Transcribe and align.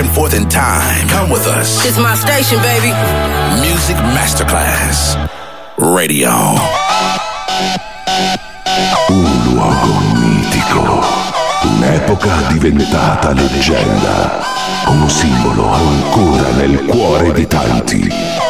and 0.00 0.10
forth 0.10 0.34
in 0.34 0.48
time. 0.48 1.06
Come 1.08 1.30
with 1.30 1.46
us. 1.46 1.84
It's 1.84 1.98
my 1.98 2.14
station, 2.14 2.58
baby. 2.62 2.90
Music 3.60 3.96
Masterclass 4.16 5.14
Radio. 5.76 6.30
Un 9.10 9.30
luogo 9.44 10.00
mitico, 10.14 11.04
un'epoca 11.64 12.48
diventata 12.48 13.32
leggenda, 13.32 14.42
un 14.86 15.08
simbolo 15.10 15.70
ancora 15.70 16.50
nel 16.52 16.84
cuore 16.86 17.32
di 17.32 17.46
tanti. 17.46 18.49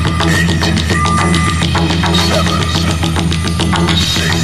Sing. 3.97 4.40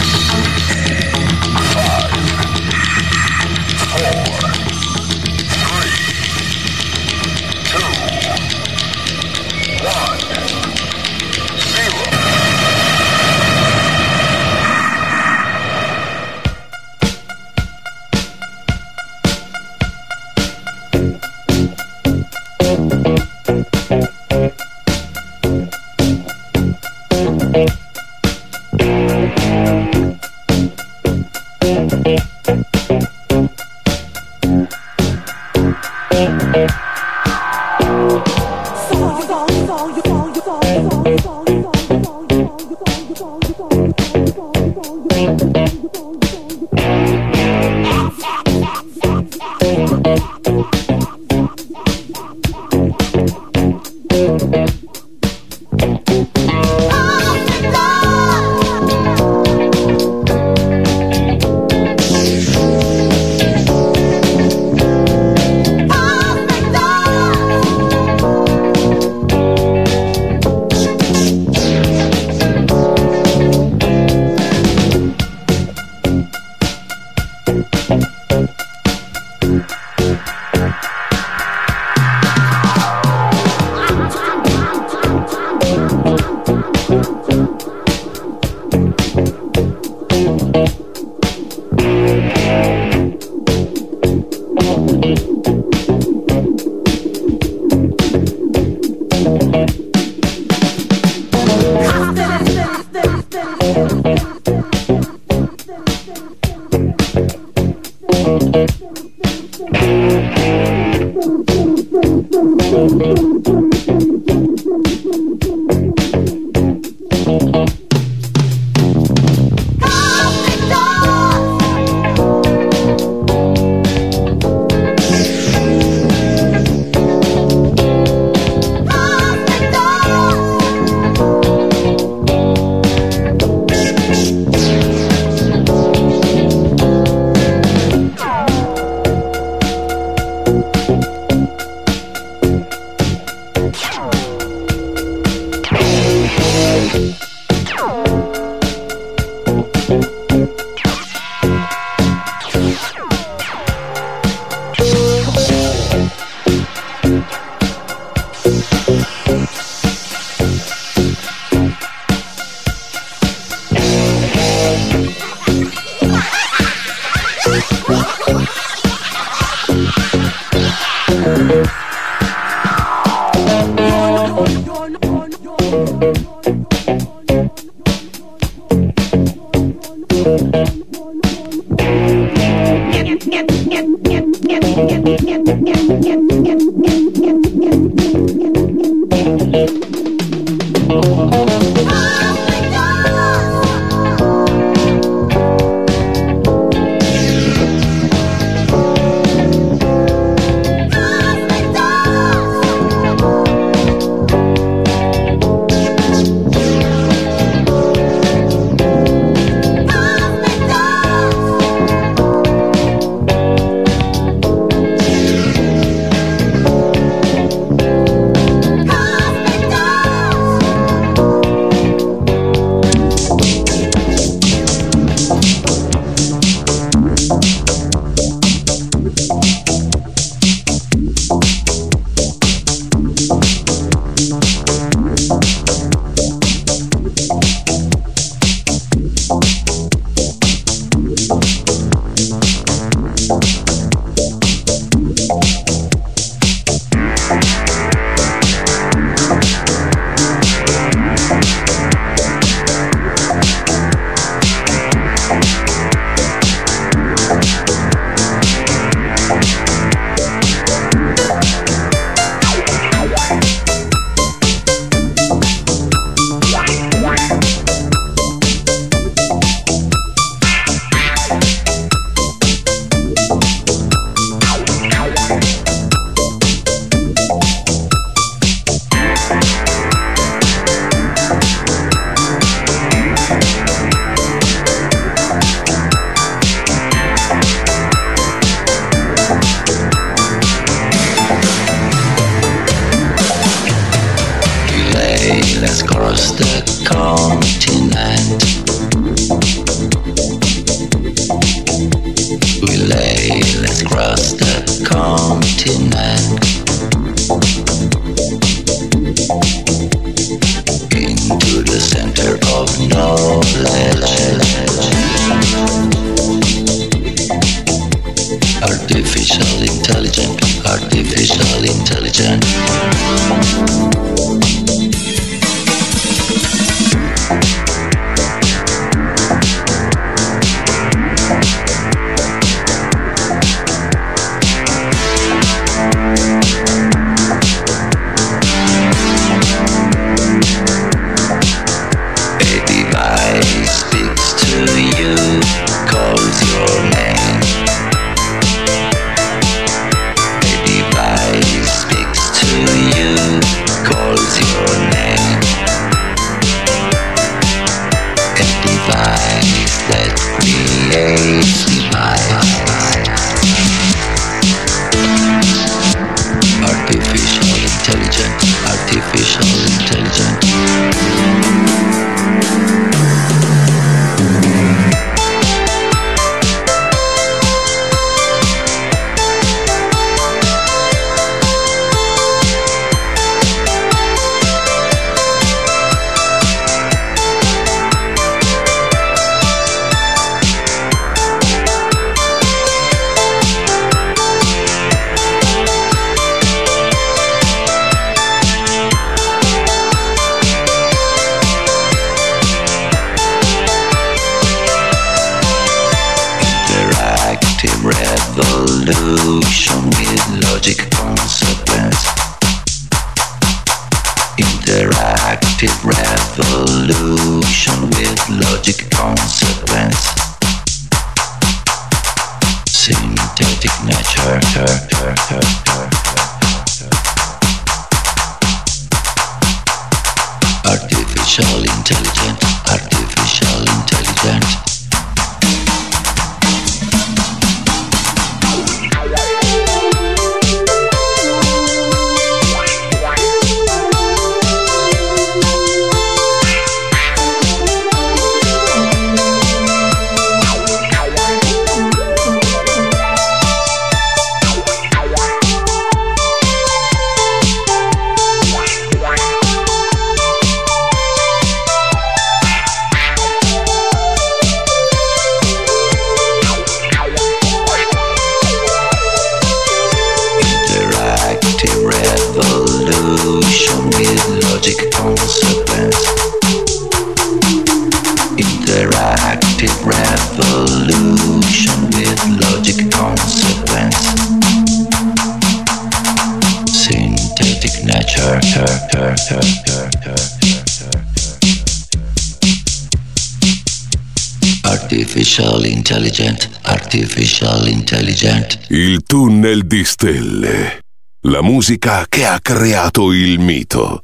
Intelligent, 496.38 496.60
Artificial 496.64 497.68
Intelligent. 497.68 498.60
Il 498.70 499.04
tunnel 499.04 499.66
di 499.66 499.84
stelle. 499.84 500.80
La 501.28 501.42
musica 501.42 502.06
che 502.08 502.26
ha 502.26 502.40
creato 502.40 503.12
il 503.12 503.40
mito. 503.40 504.04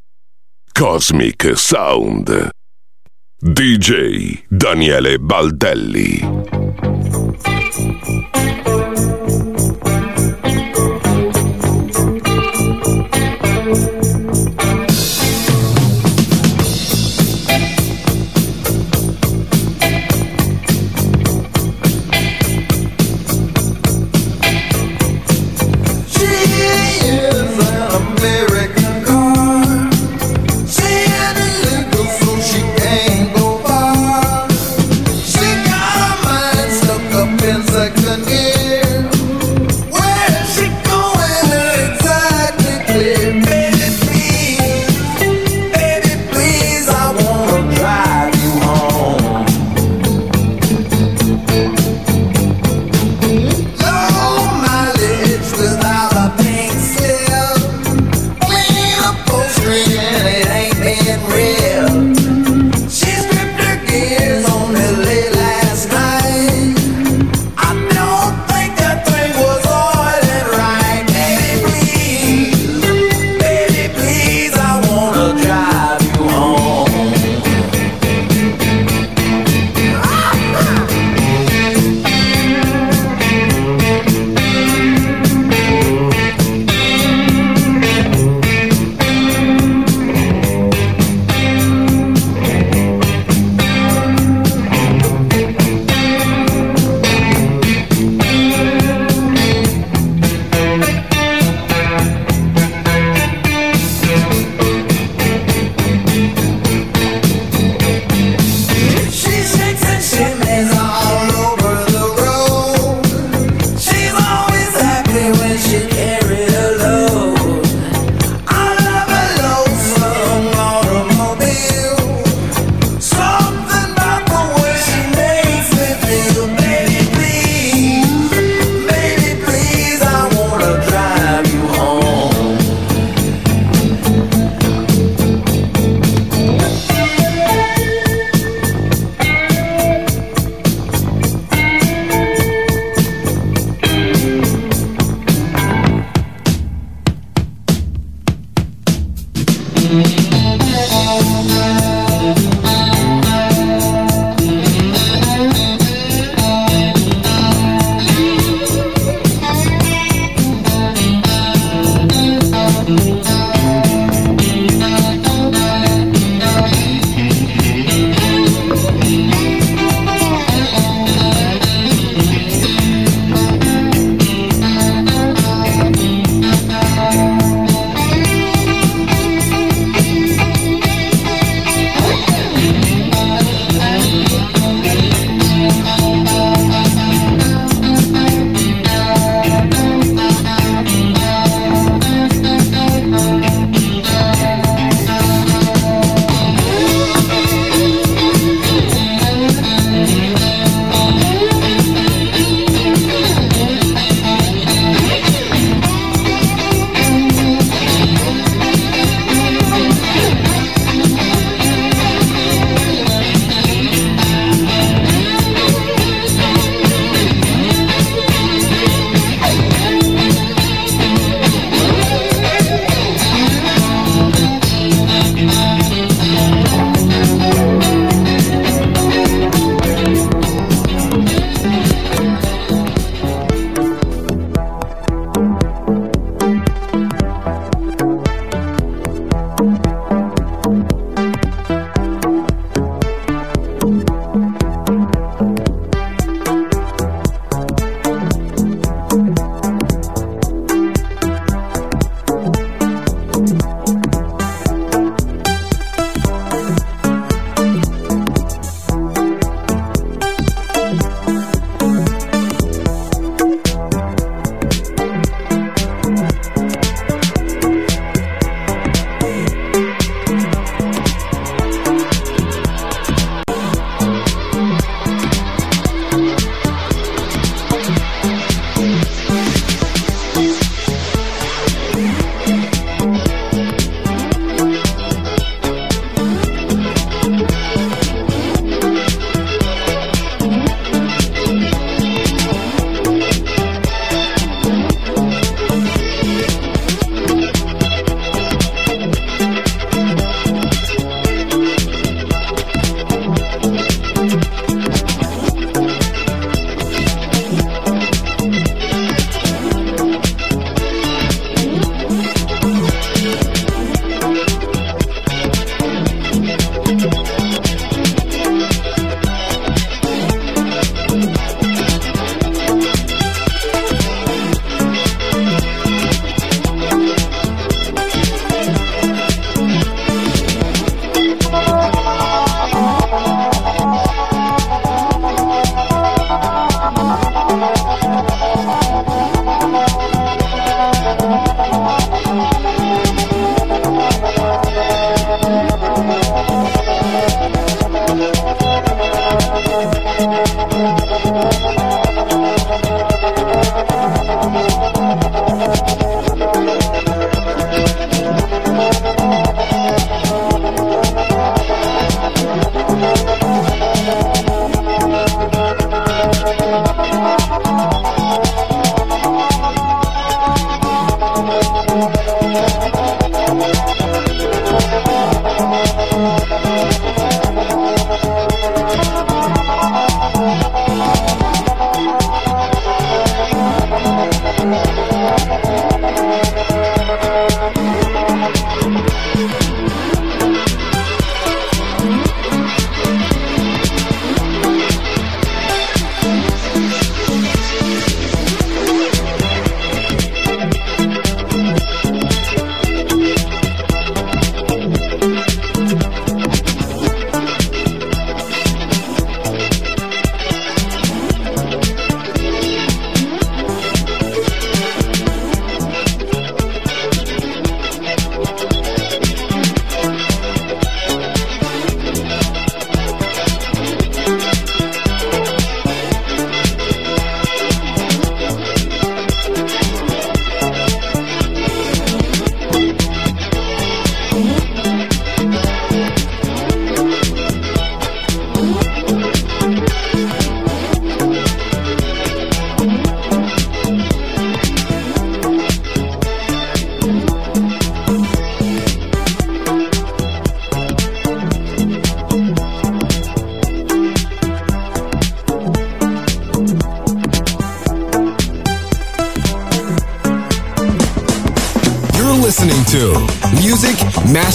Cosmic 0.71 1.51
Sound. 1.55 2.49
DJ 3.39 4.43
Daniele 4.47 5.19
Baldelli. 5.19 6.52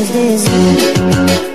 was 0.00 0.12
this? 0.12 1.49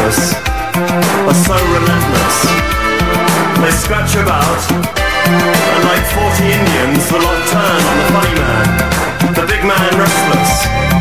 Restless, 0.00 0.34
are 1.28 1.34
so 1.34 1.56
relentless. 1.76 2.36
They 3.60 3.72
scratch 3.72 4.16
about, 4.16 4.60
and 5.28 5.82
like 5.84 6.04
40 6.16 6.40
Indians, 6.48 7.04
the 7.10 7.18
lot 7.20 7.40
turn 7.52 7.80
on 7.84 7.96
the 8.00 8.06
funny 8.08 8.34
man, 8.40 8.66
the 9.36 9.44
big 9.44 9.62
man 9.64 9.90
restless. 10.00 10.52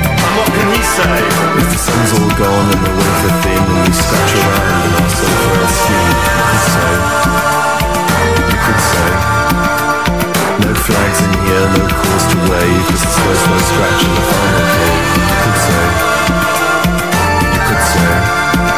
And 0.04 0.34
what 0.36 0.50
can 0.52 0.68
he 0.76 0.84
say? 0.84 1.18
If 1.60 1.68
the 1.72 1.80
sun's 1.80 2.12
all 2.20 2.32
gone 2.36 2.68
and 2.76 2.82
the 2.84 2.92
wafer 3.00 3.34
thin 3.40 3.64
and 3.64 3.80
we 3.88 3.94
scratch 3.96 4.34
around 4.36 4.84
in 4.84 4.92
our 5.00 5.10
sulfur 5.16 5.68
skin, 5.80 6.12
you 6.12 6.36
could 6.44 6.60
say, 6.68 6.92
you 8.52 8.58
could 8.60 8.82
say, 8.92 9.12
no 10.60 10.70
flags 10.76 11.20
in 11.24 11.32
here, 11.48 11.68
no 11.72 11.84
cause 11.88 12.26
to 12.32 12.38
wave, 12.52 12.84
cause 12.92 13.04
it's 13.08 13.18
first 13.24 13.44
no 13.48 13.58
scratch 13.64 14.02
in 14.04 14.12
the 14.12 14.24
final 14.28 14.66
cave. 14.76 15.08
You 15.16 15.38
could 15.40 15.60
say, 15.64 15.88
you 17.48 17.62
could 17.64 17.84
say. 17.96 18.68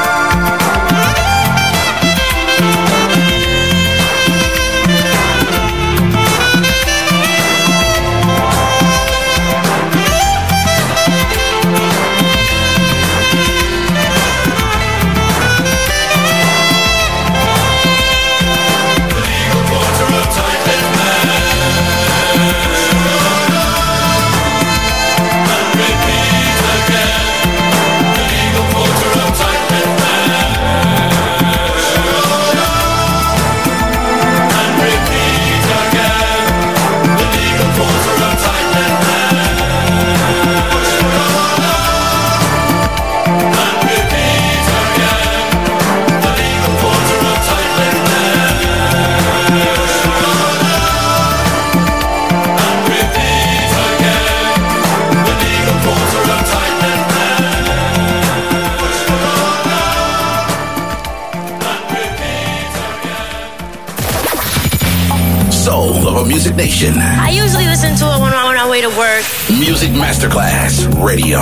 Nation. 66.61 66.93
I 66.95 67.31
usually 67.31 67.65
listen 67.65 67.95
to 67.95 68.05
it 68.05 68.21
when 68.21 68.31
I'm 68.33 68.45
on 68.45 68.55
my 68.55 68.69
way 68.69 68.81
to 68.81 68.89
work. 68.89 69.25
Music 69.49 69.89
Masterclass 69.89 70.85
Radio. 71.03 71.39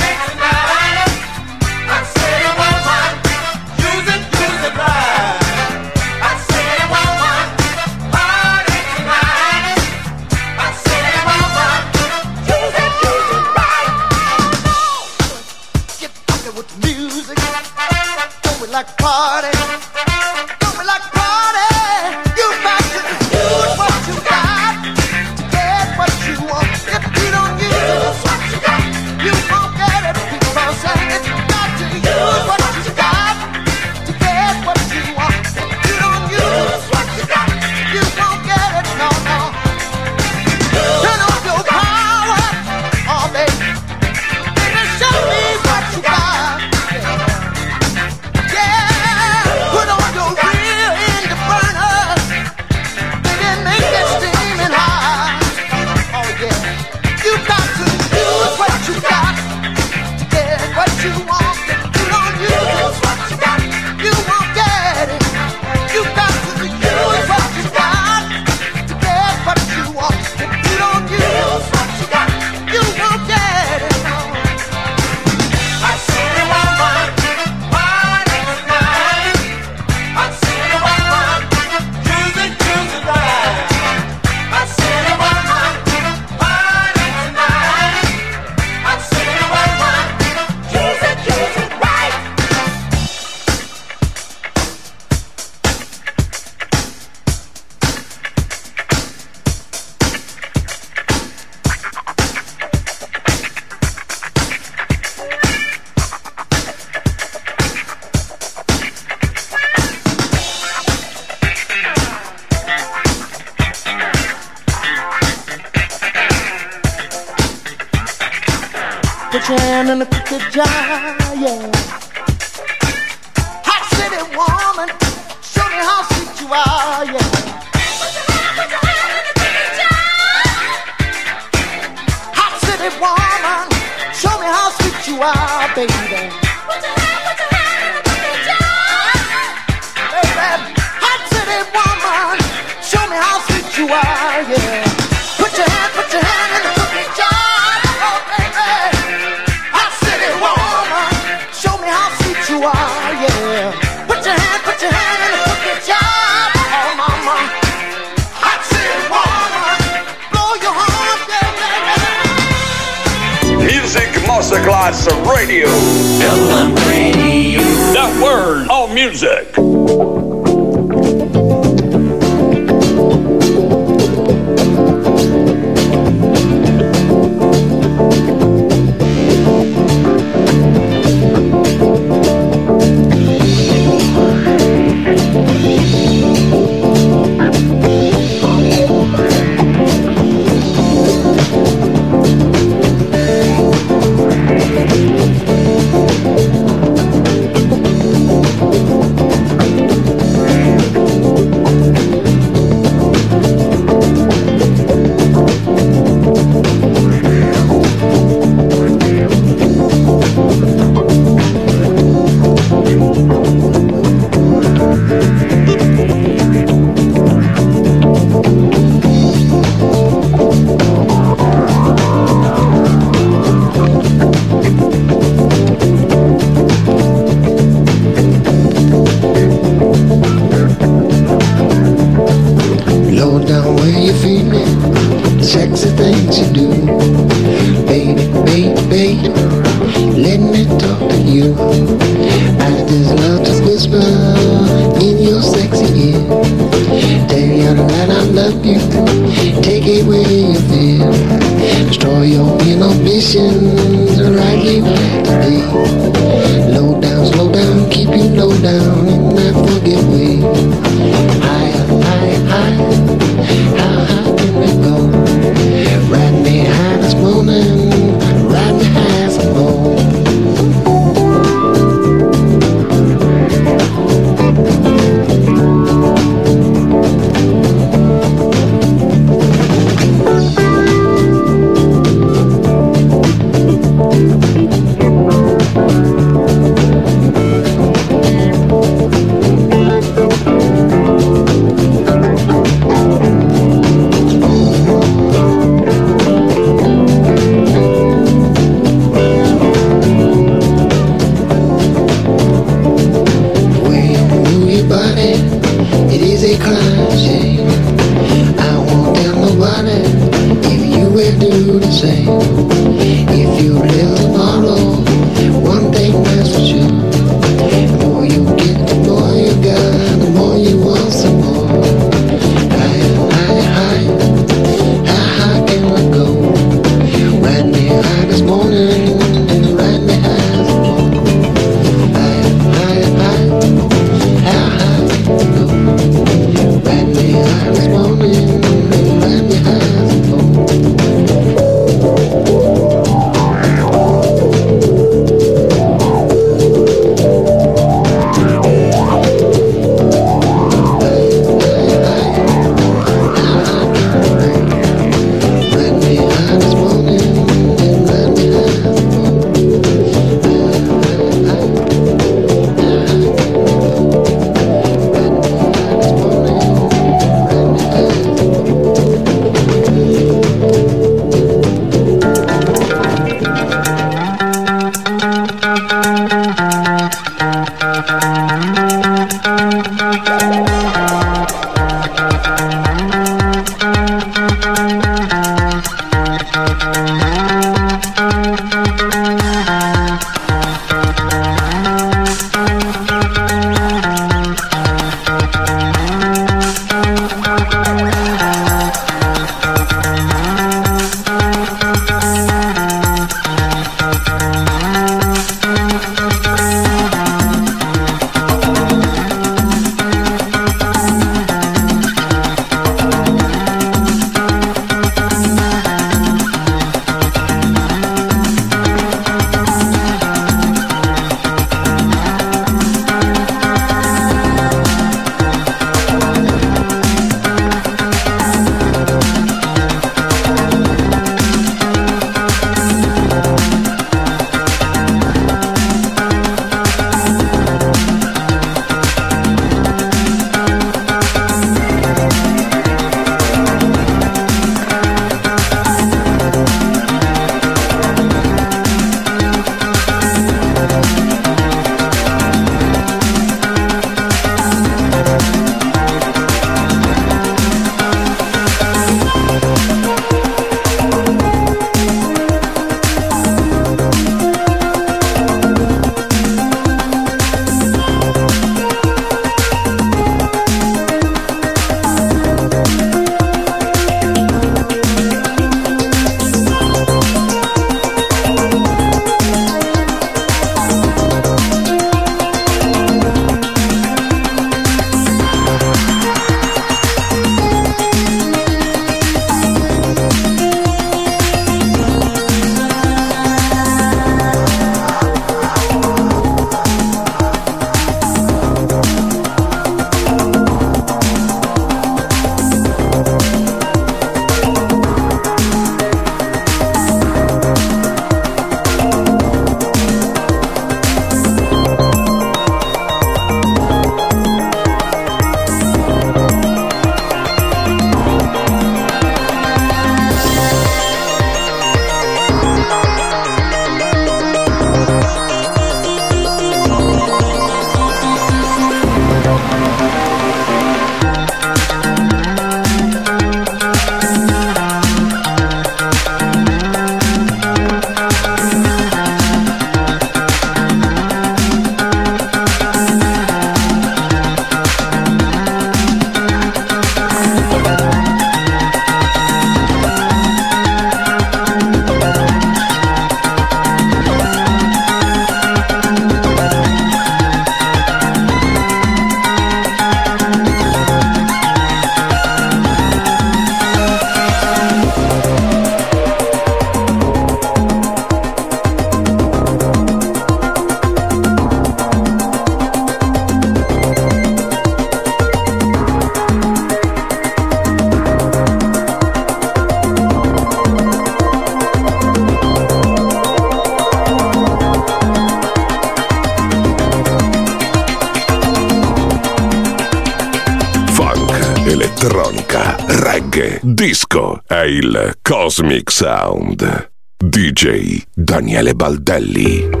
Daniele 598.37 598.93
Baldelli. 598.93 600.00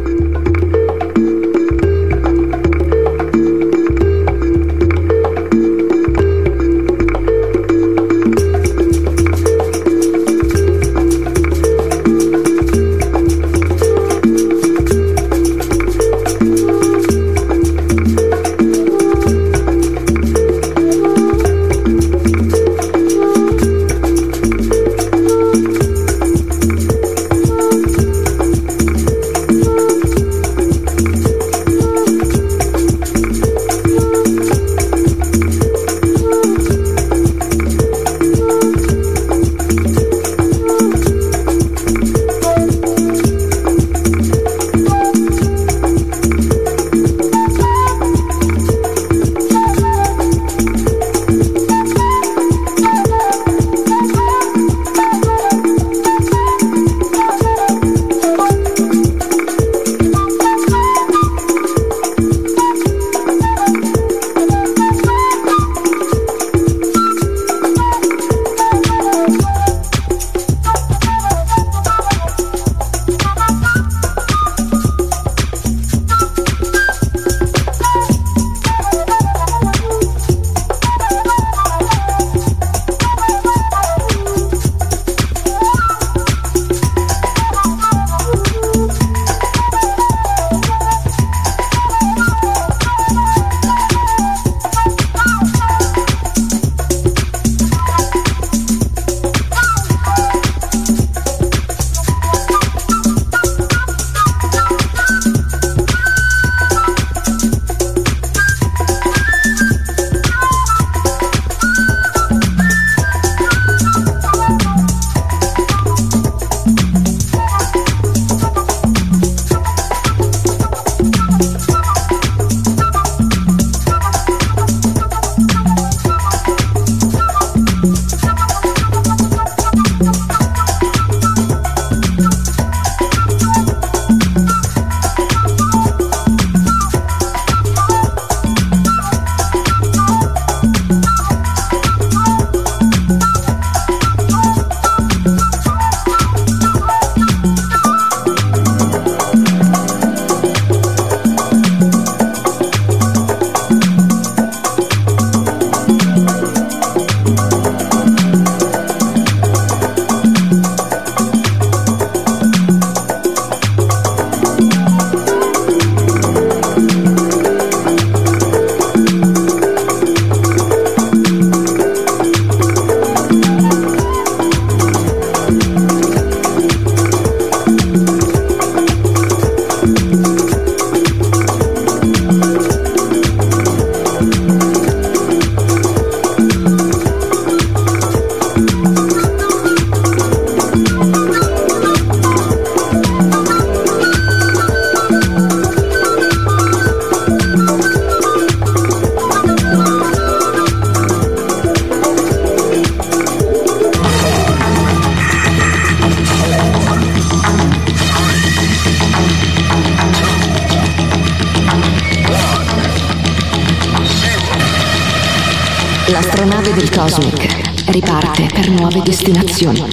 Producción. 219.61 219.90